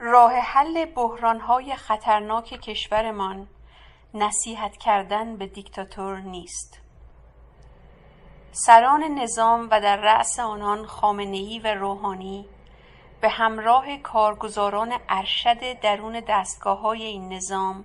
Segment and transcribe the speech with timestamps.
[0.00, 3.48] راه حل بحرانهای خطرناک کشورمان
[4.14, 6.80] نصیحت کردن به دیکتاتور نیست.
[8.52, 12.48] سران نظام و در رأس آنان خامنهای و روحانی
[13.20, 17.84] به همراه کارگزاران ارشد درون دستگاههای این نظام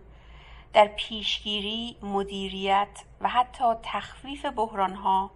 [0.73, 5.31] در پیشگیری، مدیریت و حتی تخفیف بحرانها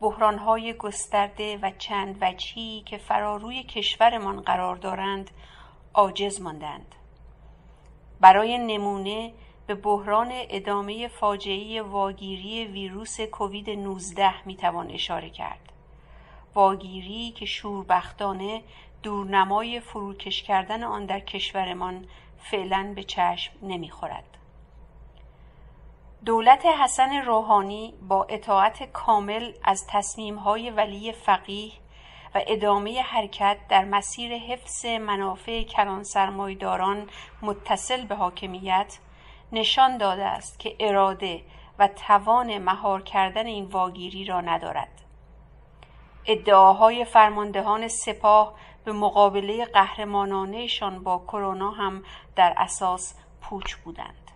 [0.00, 5.30] بحرانهای گسترده و چند وجهی که فراروی کشورمان قرار دارند
[5.98, 6.94] عاجز ماندند.
[8.20, 9.32] برای نمونه
[9.66, 15.72] به بحران ادامهی فاجعهی واگیری ویروس کووید نوزده می‌توان اشاره کرد.
[16.54, 18.62] واگیری که شوربختانه
[19.02, 22.06] دورنمای فروکش کردن آن در کشورمان
[22.38, 24.36] فعلا به چشم نمی‌خورد.
[26.24, 31.72] دولت حسن روحانی با اطاعت کامل از تصمیمهای ولی فقیه
[32.34, 36.04] و ادامه حرکت در مسیر حفظ منافع کلان
[37.42, 38.98] متصل به حاکمیت
[39.52, 41.42] نشان داده است که اراده
[41.78, 45.02] و توان مهار کردن این واگیری را ندارد.
[46.26, 52.02] ادعاهای فرماندهان سپاه به مقابله قهرمانانهشان با کرونا هم
[52.36, 54.30] در اساس پوچ بودند.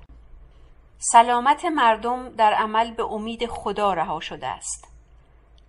[0.98, 4.92] سلامت مردم در عمل به امید خدا رها شده است.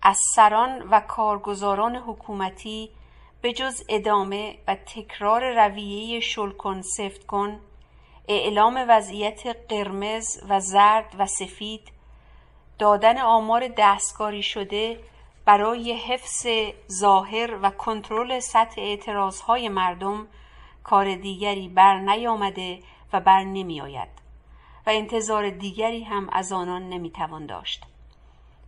[0.06, 2.90] از سران و کارگزاران حکومتی
[3.42, 7.60] به جز ادامه و تکرار رویهی شل کن سفت کن
[8.28, 11.92] اعلام وضعیت قرمز و زرد و سفید
[12.78, 15.00] دادن آمار دستکاری شده
[15.44, 16.46] برای حفظ
[16.92, 20.26] ظاهر و کنترل سطح اعتراضهای مردم
[20.82, 22.78] کار دیگری برنیامده
[23.12, 24.08] و برنمیآید
[24.86, 27.93] و انتظار دیگری هم از آنان نمی‌توان داشت.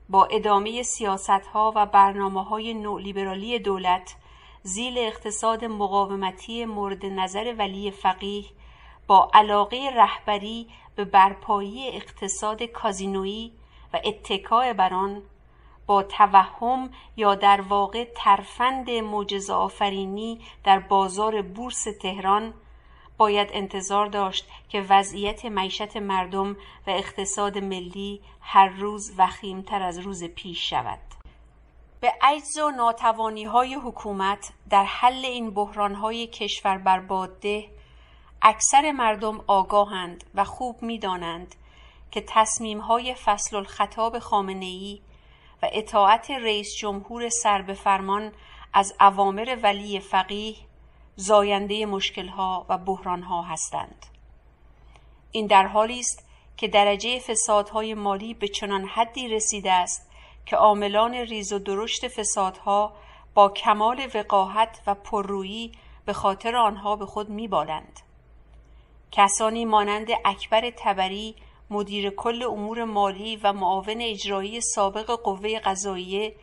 [0.08, 4.16] با ادامه سیاستها و برنامههای نولیبرالی دولت
[4.62, 8.44] زیل اقتصاد مقاومتی مورد نظر ولی فقیه
[9.06, 13.52] با علاقه رهبری به برپایی اقتصاد کازینویی
[13.92, 15.22] و اتکا بر آن
[15.86, 22.54] با توهم یا در واقع ترفند معجزه آفرینی در بازار بورس تهران
[23.18, 26.52] باید انتظار داشت که وضعیت معیشت مردم
[26.86, 30.98] و اقتصاد ملی هر روز وخیمتر از روز پیش شود.
[32.00, 37.64] به عجز و ناتوانیهای حکومت در حل این بحرانهای کشور بربادده
[38.42, 41.54] اکثر مردم آگاهند و خوب می‌دانند
[42.10, 45.00] که تصمیمهای فصل الخطاب خامنهای
[45.62, 48.32] و اطاعت رئیس جمهور سربهفرمان
[48.72, 50.54] از اوامر ولی فقیه
[51.16, 54.06] زاینده مشکلها و بحرانها هستند.
[55.32, 60.10] این در حالی است که درجه فسادهای مالی به چنان حدی رسیده است
[60.46, 62.92] که عاملان ریز و درشت فسادها
[63.34, 65.72] با کمال وقاحت و پررویی
[66.04, 68.00] به خاطر آنها به خود میبالند.
[69.12, 71.34] کسانی مانند اکبر تبری
[71.70, 76.34] مدیر کل امور مالی و معاون اجرایی سابق قوه قضاییه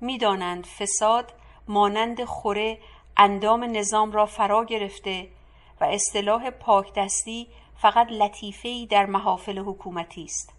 [0.00, 1.32] می‌دانند فساد
[1.68, 2.78] مانند خوره
[3.16, 5.28] اندام نظام را فرا گرفته
[5.80, 10.54] و اصطلاح پاکدستی فقط لطیفهای در محافل حکومتی است.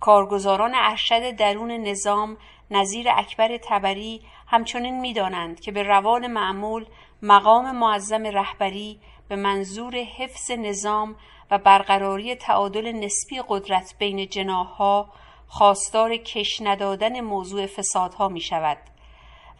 [0.00, 2.36] کارگزاران ارشد درون نظام
[2.70, 6.86] نظیر اکبر تبری همچنین می‌دانند که به روال معمول
[7.22, 11.16] مقام معظم رهبری به منظور حفظ نظام
[11.50, 15.12] و برقراری تعادل نسبی قدرت بین جناحها
[15.46, 18.78] خواستار کش ندادن موضوع فسادها می شود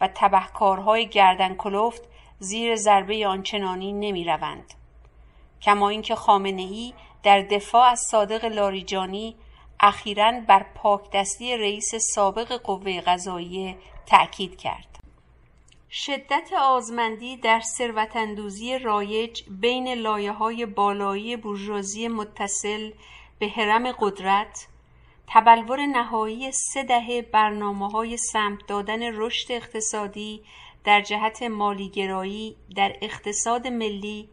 [0.01, 2.01] و تبهکارهای گردن کلفت
[2.39, 4.73] زیر ضربه آنچنانی نمی روند.
[5.61, 6.93] کما اینکه خامنهای
[7.23, 9.35] در دفاع از صادق لاریجانی
[9.79, 14.99] اخیرا بر پاکدستی رئیس سابق قوه قضاییه تأکید کرد
[15.91, 22.91] شدت آزمندی در ثروتاندوزی رایج بین لایه های بالایی بورژوازی متصل
[23.39, 24.67] به حرم قدرت
[25.31, 30.41] تبلور نهایی سه دهه برنامههای سمت دادن رشد اقتصادی
[30.83, 34.29] در جهت مالیگرایی در اقتصاد ملی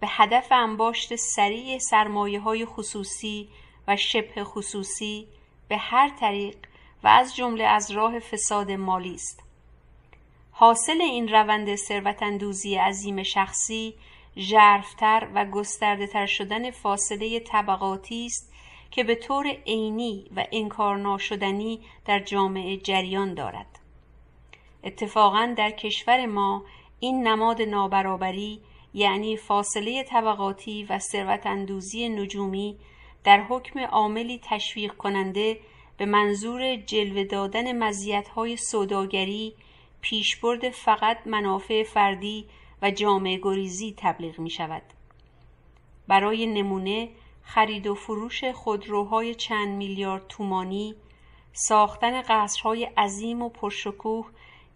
[0.00, 1.78] به هدف انباشت سریع
[2.44, 3.48] های خصوصی
[3.88, 5.26] و شبه خصوصی
[5.68, 6.56] به هر طریق
[7.04, 9.42] و از جمله از راه فساد مالی است.
[10.50, 13.94] حاصل این روند ثروتاندوزی عظیم شخصی
[14.36, 18.52] ژرفتر و گستردهتر شدن فاصله طبقاتی است
[18.96, 23.78] که به طور عینی و انکار ناشدنی در جامعه جریان دارد
[24.84, 26.64] اتفاقا در کشور ما
[27.00, 28.60] این نماد نابرابری
[28.94, 32.76] یعنی فاصله طبقاتی و ثروتاندوزی نجومی
[33.24, 35.60] در حکم عاملی تشویق کننده
[35.96, 39.54] به منظور جلوه دادن مزیت‌های سوداگری
[40.00, 42.46] پیشبرد فقط منافع فردی
[42.82, 44.82] و جامعه گریزی تبلیغ می شود.
[46.08, 47.08] برای نمونه
[47.48, 50.94] خرید و فروش خودروهای چند میلیارد تومانی
[51.52, 54.26] ساختن قصرهای عظیم و پرشکوه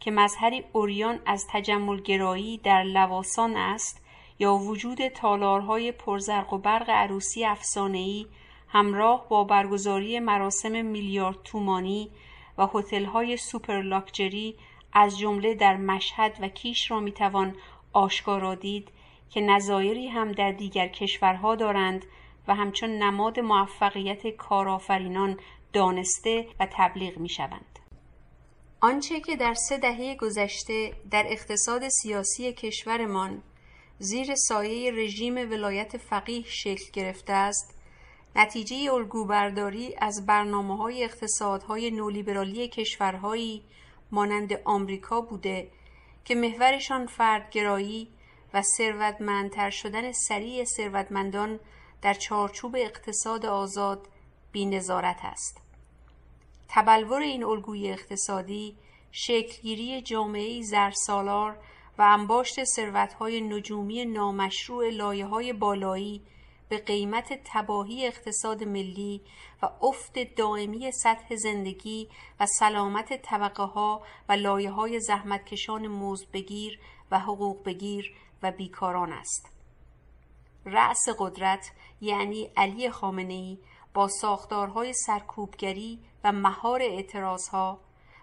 [0.00, 4.04] که مظهری اوریان از تجملگرایی در لواسان است
[4.38, 8.26] یا وجود تالارهای پرزرق و برق عروسی افسانه‌ای
[8.68, 12.10] همراه با برگزاری مراسم میلیارد تومانی
[12.58, 14.56] و هتل‌های سوپر لاکچری
[14.92, 17.56] از جمله در مشهد و کیش را می‌توان
[17.92, 18.88] آشکارا دید
[19.30, 22.06] که نظایری هم در دیگر کشورها دارند
[22.50, 25.40] و همچون نماد موفقیت کارآفرینان
[25.72, 27.78] دانسته و تبلیغ می شوند.
[28.80, 33.42] آنچه که در سه دهه گذشته در اقتصاد سیاسی کشورمان
[33.98, 37.74] زیر سایه رژیم ولایت فقیه شکل گرفته است
[38.36, 43.62] نتیجه الگوبرداری از برنامه های اقتصادهای نولیبرالی کشورهایی
[44.12, 45.68] مانند آمریکا بوده
[46.24, 48.08] که محورشان فردگرایی
[48.54, 51.60] و ثروتمندتر شدن سریع ثروتمندان
[52.02, 54.08] در چارچوب اقتصاد آزاد
[54.52, 55.60] بینظارت است
[56.68, 58.76] تبلور این الگوی اقتصادی
[59.12, 61.58] شکلگیری جامعه زرسالار
[61.98, 66.22] و انباشت ثروتهای نجومی نامشروع لایه های بالایی
[66.68, 69.20] به قیمت تباهی اقتصاد ملی
[69.62, 72.08] و افت دائمی سطح زندگی
[72.40, 76.80] و سلامت طبقه ها و لایه های زحمتکشان مزد بگیر
[77.10, 79.59] و حقوق بگیر و بیکاران است.
[80.66, 83.58] رأس قدرت یعنی علی خامنه ای
[83.94, 87.80] با ساختارهای سرکوبگری و مهار اعتراضها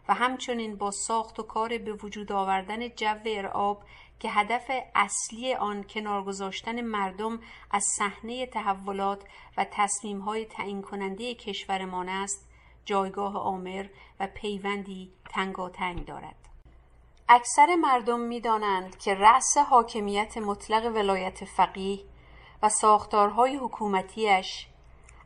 [0.08, 3.84] و همچنین با ساخت و کار به وجود آوردن جو ارعاب
[4.20, 7.40] که هدف اصلی آن کنار گذاشتن مردم
[7.72, 9.24] از صحنه تحولات
[9.58, 12.50] و تصمیمهای تعیین کننده کشورمان است
[12.86, 13.86] جایگاه آمر
[14.20, 16.36] و پیوندی تنگاتنگ دارد.
[17.30, 22.00] اکثر مردم می‌دانند که رأس حاکمیت مطلق ولایت فقیه
[22.64, 24.68] و ساختارهای حکومتیش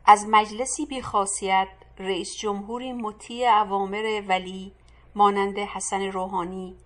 [0.06, 1.68] از مجلسی بیخاصیت
[1.98, 4.72] رئیس جمهوری مطیع اوامر ولی
[5.14, 6.76] مانند حسن روحانی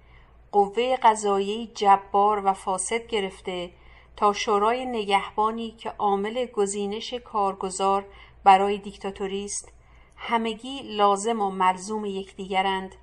[0.52, 3.70] قوه قضایی جبار و فاسد گرفته
[4.16, 8.04] تا شورای نگهبانی که عامل گزینش کارگزار
[8.44, 9.72] برای دیکتاتوری است
[10.16, 12.94] همگی لازم و ملزوم یکدیگرند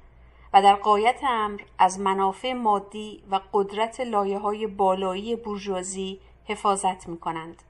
[0.54, 7.18] و در قایت امر از منافع مادی و قدرت لایه های بالایی بورژوازی حفاظت می
[7.18, 7.64] کنند.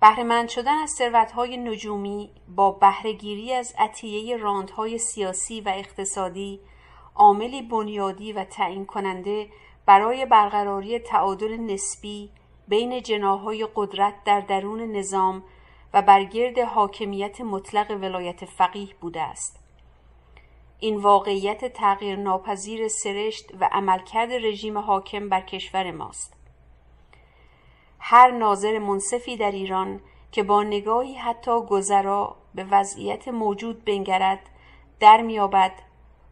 [0.00, 6.60] بهرهمند شدن از ثروتهای نجومی با بهرهگیری از عطیه راندهای سیاسی و اقتصادی
[7.14, 9.48] عاملی بنیادی و تعیین کننده
[9.86, 12.30] برای برقراری تعادل نسبی
[12.68, 15.42] بین جناهای قدرت در درون نظام
[15.94, 19.60] و برگرد حاکمیت مطلق ولایت فقیه بوده است
[20.78, 26.39] این واقعیت تغییر ناپذیر سرشت و عملکرد رژیم حاکم بر کشور ماست
[28.00, 30.00] هر ناظر منصفی در ایران
[30.32, 34.40] که با نگاهی حتی گذرا به وضعیت موجود بنگرد
[35.00, 35.72] در میابد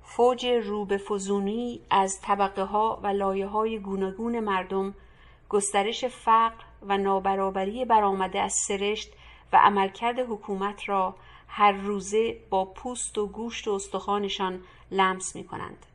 [0.02, 4.94] فوج روبه فزونی از طبقه ها و لایه های گوناگون مردم
[5.48, 9.12] گسترش فقر و نابرابری برآمده از سرشت
[9.52, 11.14] و عملکرد حکومت را
[11.48, 15.86] هر روزه با پوست و گوشت و استخوانشان لمس می کنند.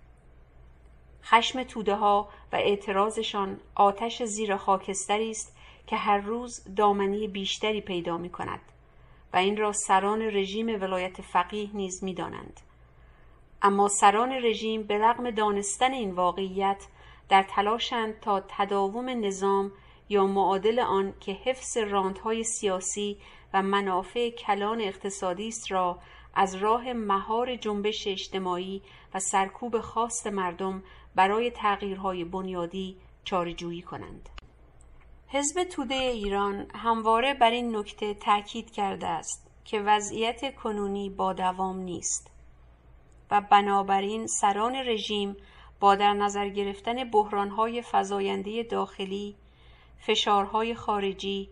[1.24, 5.53] خشم توده ها و اعتراضشان آتش زیر خاکستری است
[5.88, 8.62] که هر روز دامنی بیشتری پیدا می کند
[9.34, 12.60] و این را سران رژیم ولایت فقیه نیز می دانند.
[13.62, 16.88] اما سران رژیم به رغم دانستن این واقعیت
[17.30, 19.72] در تلاشند تا تداوم نظام
[20.10, 23.18] یا معادل آن که حفظ راندهای سیاسی
[23.54, 26.00] و منافع کلان اقتصادی است را
[26.36, 28.82] از راه مهار جنبش اجتماعی
[29.14, 30.84] و سرکوب خاص مردم
[31.16, 34.30] برای تغییرهای بنیادی چارجویی کنند.
[35.34, 41.80] حزب توده ایران همواره بر این نکته تاکید کرده است که وضعیت کنونی با دوام
[41.80, 42.32] نیست
[43.32, 45.38] و بنابراین سران رژیم
[45.80, 49.36] با در نظر گرفتن بحرانهای فزاینده داخلی،
[50.00, 51.50] فشارهای خارجی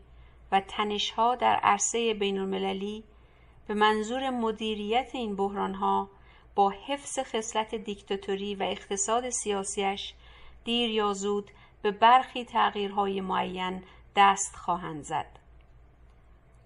[0.51, 3.03] و تنشها در عرصه بین المللی
[3.67, 6.09] به منظور مدیریت این بحرانها
[6.55, 10.13] با حفظ خصلت دیکتاتوری و اقتصاد سیاسیش
[10.63, 13.83] دیر یا زود به برخی تغییرهای معین
[14.15, 15.39] دست خواهند زد.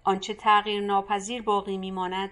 [0.04, 2.30] آنچه تغییر ناپذیر باقی میماند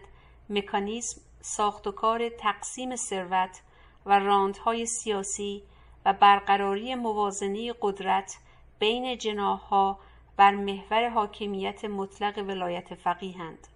[0.51, 3.63] مکانیزم ساخت و کار تقسیم ثروت
[4.07, 5.63] و راندهای سیاسی
[6.05, 8.39] و برقراری موازنه قدرت
[8.79, 9.99] بین جناها
[10.37, 13.69] بر محور حاکمیت مطلق ولایت فقیهند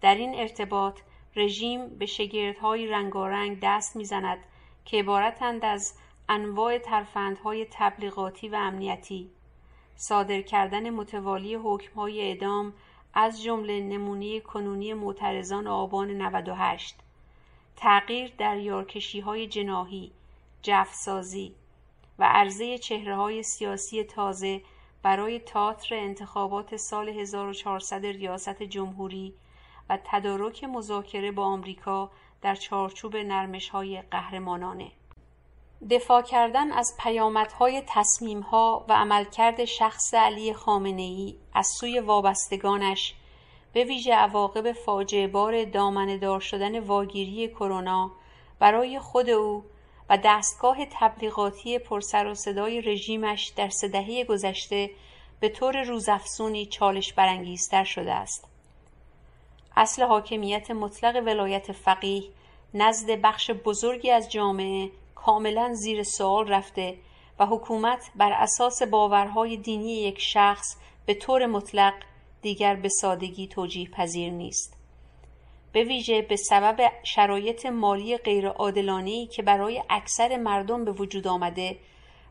[0.00, 1.00] در این ارتباط
[1.36, 4.38] رژیم به شگردهای رنگارنگ دست می‌زند
[4.84, 5.94] که عبارتند از
[6.34, 9.30] انواع ترفندهای تبلیغاتی و امنیتی.
[9.96, 12.72] صادر کردن متوالی حکمهای اعدام
[13.14, 16.96] از جمله نمونه کنونی معترضان آبان 98
[17.76, 20.12] تغییر در یارکشیهای جناهی
[20.62, 21.54] جفسازی
[22.18, 24.60] و عرضه چهره های سیاسی تازه
[25.02, 29.34] برای تاتر انتخابات سال 1400 ریاست جمهوری
[29.88, 32.10] و تدارک مذاکره با آمریکا
[32.42, 34.92] در چارچوب نرمش های قهرمانانه.
[35.90, 43.14] دفاع کردن از پیامدهای تصمیمها و عملکرد شخص علی خامنه از سوی وابستگانش
[43.72, 48.10] به ویژه عواقب فاجعه بار دامنهدار شدن واگیری کرونا
[48.58, 49.64] برای خود او
[50.10, 54.90] و دستگاه تبلیغاتی پرسر و صدای رژیمش در سه دهه گذشته
[55.40, 58.48] به طور روزافزونی چالش برانگیزتر شده است.
[59.76, 62.22] اصل حاکمیت مطلق ولایت فقیه
[62.74, 64.90] نزد بخش بزرگی از جامعه
[65.24, 66.96] کاملا زیر سوال رفته
[67.38, 70.76] و حکومت بر اساس باورهای دینی یک شخص
[71.06, 71.94] به طور مطلق
[72.42, 74.76] دیگر به سادگی توجیه پذیر نیست.
[75.72, 81.78] به ویژه به سبب شرایط مالی غیرعادلانهای که برای اکثر مردم به وجود آمده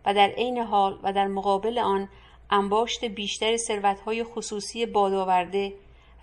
[0.06, 2.10] و در عین حال و در مقابل آن
[2.50, 5.74] انباشت بیشتر ثروتهای خصوصی بادآورده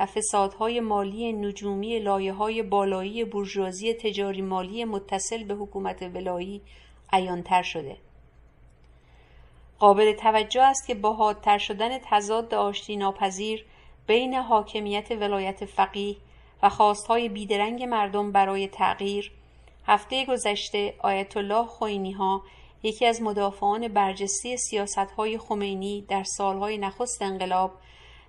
[0.00, 6.62] و فسادهای مالی نجومی لایه های بالایی بورژوازی تجاری مالی متصل به حکومت ولایی
[7.12, 7.96] عیانتر شده.
[9.78, 13.64] قابل توجه است که با حادتر شدن تضاد آشتی ناپذیر
[14.06, 16.16] بین حاکمیت ولایت فقیه
[16.62, 19.32] و خواستهای بیدرنگ مردم برای تغییر
[19.86, 22.42] هفته گذشته آیت الله خوینی ها
[22.82, 27.72] یکی از مدافعان برجسته سیاست های خمینی در سالهای نخست انقلاب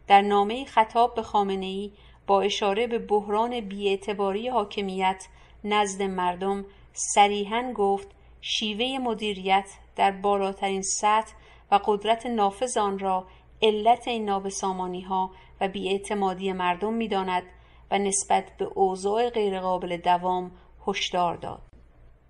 [0.09, 1.91] در نامه خطاب به خامنه ای
[2.27, 5.25] با اشاره به بحران بیاعتباری حاکمیت
[5.63, 8.07] نزد مردم صریحا گفت
[8.41, 11.33] شیوه مدیریت در بالاترین سطح
[11.71, 13.27] و قدرت نافذ آن را
[13.61, 17.43] علت این نابسامانی ها و بیاعتمادی مردم می‌داند
[17.91, 20.51] و نسبت به اوضاع غیرقابل دوام
[20.87, 21.61] هشدار داد.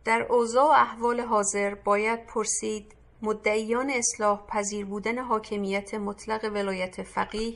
[0.05, 7.53] در اوضاع و احوال حاضر باید پرسید مدعیان اصلاح پذیر بودن حاکمیت مطلق ولایت فقیه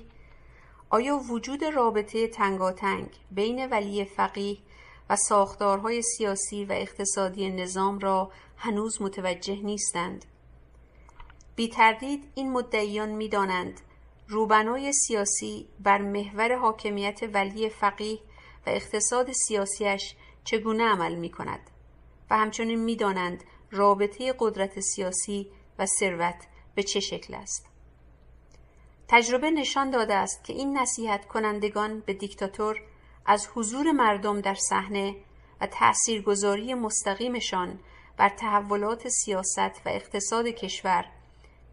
[0.94, 4.58] آیا وجود رابطه تنگاتنگ بین ولی فقیه
[5.10, 10.26] و ساختارهای سیاسی و اقتصادی نظام را هنوز متوجه نیستند؟
[11.56, 13.82] بی تردید این مدعیان می دانند
[14.28, 18.20] روبنای سیاسی بر محور حاکمیت ولی فقیه
[18.68, 21.70] و اقتصاد سیاسیش چگونه عمل می کند
[22.30, 27.73] و همچنین می دانند رابطه قدرت سیاسی و ثروت به چه شکل است؟
[29.14, 32.82] تجربه نشان داده است که این نصیحت کنندگان به دیکتاتور
[33.26, 35.16] از حضور مردم در صحنه
[35.62, 37.80] و تأثیرگذاری مستقیمشان
[38.18, 41.06] بر تحولات سیاست و اقتصاد کشور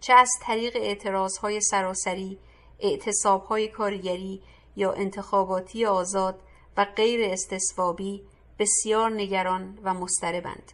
[0.00, 2.38] چه از طریق اعتراضهای سراسری،
[2.80, 4.42] اعتصابهای کارگری
[4.76, 6.40] یا انتخاباتی آزاد
[6.76, 8.22] و غیر استصوابی
[8.58, 10.72] بسیار نگران و مضطربند.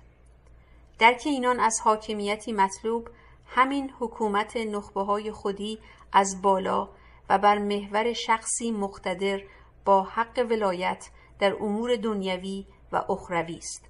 [0.98, 3.08] درک اینان از حاکمیتی مطلوب
[3.46, 5.78] همین حکومت نخبه های خودی
[6.16, 6.88] از بالا
[7.28, 9.42] و بر محور شخصی مقتدر
[9.84, 13.84] با حق ولایت در امور دنیوی و اخروی است.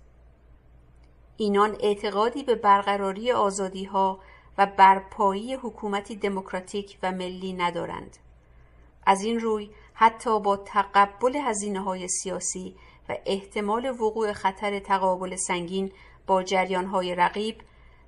[1.36, 4.20] اینان اعتقادی به برقراری آزادی ها
[4.58, 8.16] و برپایی حکومتی دموکراتیک و ملی ندارند.
[9.06, 12.76] از این روی حتی با تقبل هزینه های سیاسی
[13.08, 15.92] و احتمال وقوع خطر تقابل سنگین
[16.26, 17.60] با جریان های رقیب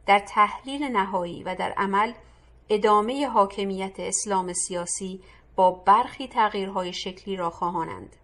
[0.06, 2.12] در تحلیل نهایی و در عمل
[2.70, 5.20] ادامه حاکمیت اسلام سیاسی
[5.56, 8.16] با برخی تغییرهای شکلی را خواهانند.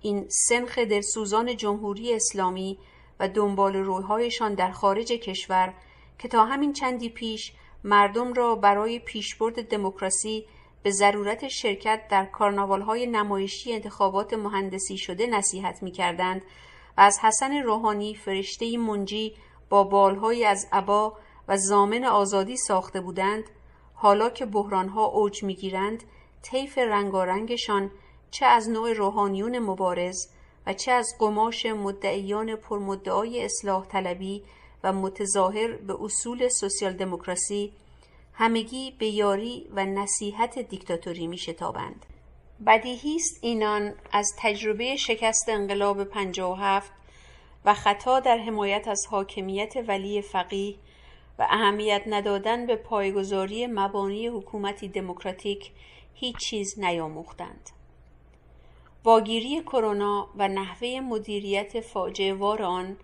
[0.00, 2.78] این سنخ دلسوزان جمهوری اسلامی
[3.20, 5.74] و دنبال رویهایشان در خارج کشور
[6.18, 7.52] که تا همین چندی پیش
[7.84, 10.46] مردم را برای پیشبرد دموکراسی
[10.82, 16.42] به ضرورت شرکت در کارناوالهای نمایشی انتخابات مهندسی شده نصیحت می کردند
[16.96, 19.34] و از حسن روحانی فرشته منجی
[19.68, 21.16] با بالهایی از عبا
[21.50, 23.44] و زامن آزادی ساخته بودند
[23.94, 26.04] حالا که بحرانها اوج می‌گیرند
[26.42, 27.90] طیف رنگارنگشان
[28.30, 30.16] چه از نوع روحانیون مبارز
[30.66, 34.42] و چه از قماش مدعیان پرمدعای اصلاح طلبی
[34.84, 37.72] و متظاهر به اصول سوسیال دموکراسی
[38.32, 42.06] همگی به یاری و نصیحت دیکتاتوری می شتابند.
[42.66, 46.92] بدیهی است اینان از تجربه شکست انقلاب 57
[47.64, 50.74] و خطا در حمایت از حاکمیت ولی فقیه
[51.40, 55.70] و اهمیت ندادن به پایگذاری مبانی حکومتی دموکراتیک
[56.14, 57.70] هیچ چیز نیاموختند.
[59.04, 62.96] واگیری کرونا و نحوه مدیریت فاجعه وار آن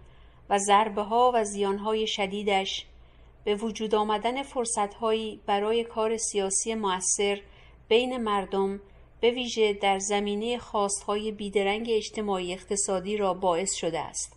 [0.50, 2.86] و ضربهها و زیانهای شدیدش
[3.44, 7.40] به وجود آمدن فرصتهایی برای کار سیاسی مؤثر
[7.88, 8.80] بین مردم
[9.22, 14.36] بویژه در زمینه خواستهای بیدرنگ اجتماعی اقتصادی را باعث شده است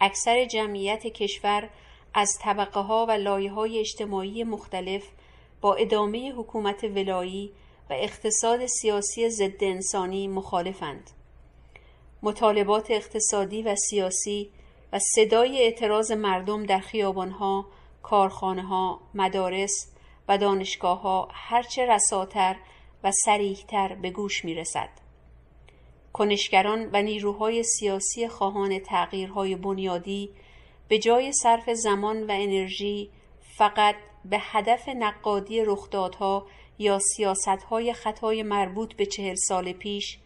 [0.00, 1.70] اکثر جمعیت کشور
[2.14, 5.02] از طبقهها و لایههای اجتماعی مختلف
[5.60, 7.52] با ادامه حکومت ولایی
[7.90, 11.10] و اقتصاد سیاسی ضد انسانی مخالفند.
[12.22, 14.50] مطالبات اقتصادی و سیاسی
[14.92, 17.66] و صدای اعتراض مردم در خیابانها،
[18.02, 19.72] کارخانهها، مدارس
[20.28, 22.56] و دانشگاهها هرچه رساتر
[23.04, 24.88] و صریحتر به گوش می‌رسد.
[26.12, 30.30] کنشگران و نیروهای سیاسی خواهان تغییرهای بنیادی
[30.88, 33.10] به جای صرف زمان و انرژی
[33.56, 36.46] فقط به هدف نقادی رخدادها
[36.78, 40.18] یا سیاستهای خطای مربوط به چهل سال پیش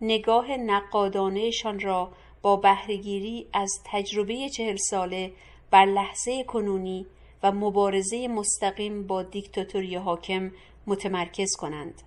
[0.00, 5.32] نگاه نقادانهشان را با بهرهگیری از تجربه چهل ساله
[5.70, 7.06] بر لحظه کنونی
[7.42, 10.52] و مبارزه مستقیم با دیکتاتوری حاکم
[10.86, 12.02] متمرکز کنند.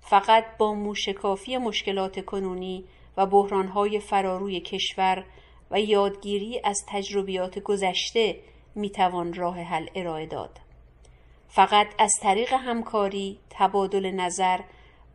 [0.00, 2.84] فقط با موشکافی مشکلات کنونی
[3.16, 5.24] و بحرانهای فراروی کشور
[5.70, 8.36] و یادگیری از تجربیات گذشته
[8.74, 10.60] می‌توان راه حل ارائه داد.
[11.48, 14.60] فقط از طریق همکاری تبادل نظر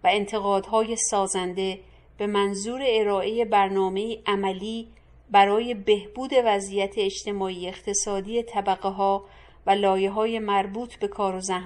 [0.04, 1.80] و انتقادهای سازنده
[2.18, 4.88] به منظور ارائه برنامه عملی
[5.32, 9.26] برای بهبود وضعیت اجتماعی اقتصادی طبقه ها
[9.66, 11.42] و لایه های مربوط به کار و